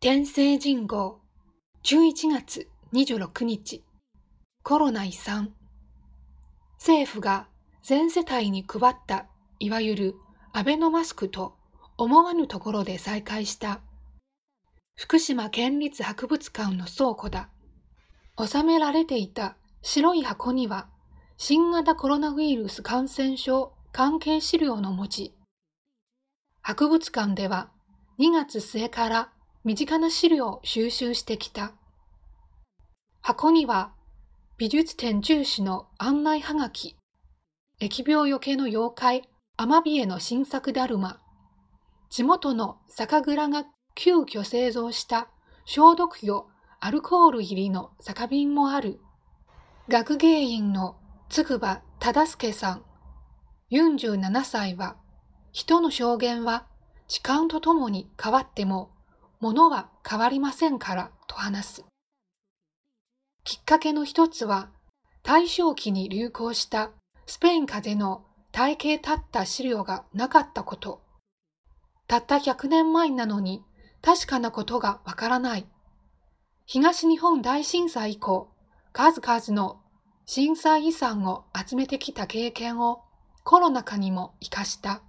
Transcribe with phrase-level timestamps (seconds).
[0.00, 1.18] 天聖人号。
[1.82, 3.82] 11月26日。
[4.62, 5.52] コロナ遺産。
[6.74, 7.48] 政府が
[7.82, 9.26] 全世帯に配った
[9.58, 10.14] いわゆる
[10.52, 11.56] アベノマスクと
[11.96, 13.80] 思わぬところで再開した
[14.94, 17.48] 福島県立博物館の倉庫だ。
[18.38, 20.86] 収められていた白い箱には
[21.38, 25.34] 新型コロナウイルス感染症関係資料の文字
[26.62, 27.72] 博物館では
[28.20, 29.32] 2月末から
[29.64, 31.72] 身近な資料を収集してきた。
[33.20, 33.92] 箱には
[34.56, 36.96] 美術展重視の案内はがき、
[37.80, 41.20] 疫病よけの妖怪、アマビエの新作だるま、
[42.08, 45.28] 地元の酒蔵が急遽製造した
[45.64, 46.48] 消毒用
[46.80, 49.00] アルコール入りの酒瓶もある。
[49.88, 50.96] 学芸員の
[51.28, 52.82] つぐば忠助さん、
[53.72, 54.96] 47歳は、
[55.50, 56.66] 人の証言は
[57.08, 58.90] 時間とともに変わっても
[59.40, 61.84] ものは変わりませんからと話す。
[63.44, 64.70] きっかけの一つは、
[65.22, 66.90] 大正期に流行した
[67.26, 71.02] スペイン風邪の体系立った資料がなかったこと。
[72.06, 73.62] たった100年前なのに
[74.02, 75.66] 確かなことがわからない。
[76.66, 78.50] 東日本大震災以降、
[78.92, 79.80] 数々の
[80.26, 83.02] 震災遺産を集めてきた経験を
[83.44, 85.02] コロナ禍にも活かした。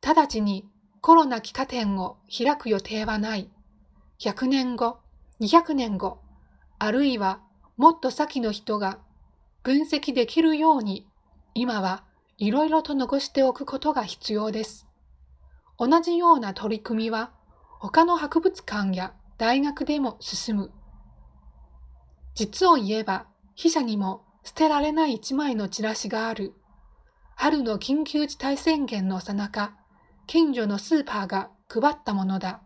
[0.00, 0.68] 直ちに
[1.00, 3.50] コロナ帰化店を開く予定はない。
[4.20, 4.98] 100年後、
[5.40, 6.18] 200年後、
[6.78, 7.40] あるいは
[7.76, 8.98] もっと先の人が
[9.62, 11.06] 分析できるように、
[11.54, 12.04] 今は
[12.36, 14.86] いろいろと残しておくことが必要です。
[15.78, 17.30] 同じような取り組みは
[17.78, 20.72] 他の博物館や大学でも進む。
[22.34, 23.26] 実を言えば、
[23.56, 26.54] 筆者にも捨てられない一枚のチラシがある。
[27.36, 29.76] 春の緊急事態宣言のさなか、
[30.28, 32.60] 近所のスーパーが配ったものだ。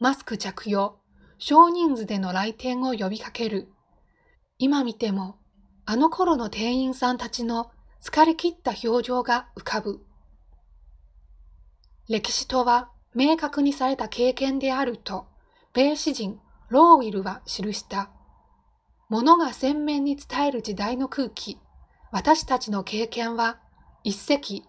[0.00, 0.98] マスク着用、
[1.38, 3.68] 少人数での来店を呼びかける。
[4.58, 5.36] 今見ても、
[5.86, 7.70] あの頃の店員さんたちの
[8.02, 10.04] 疲れ切った表情が浮かぶ。
[12.08, 15.28] 歴史とは明確にされた経験であると、
[15.72, 18.10] 米詩人ローウィルは記した。
[19.08, 21.60] 物が鮮明に伝える時代の空気、
[22.10, 23.60] 私たちの経験は
[24.02, 24.64] 一石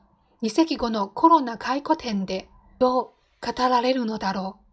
[0.45, 2.47] 二隻後のコロナ回顧展で
[2.77, 3.03] どう
[3.41, 4.64] 語られるのだろう。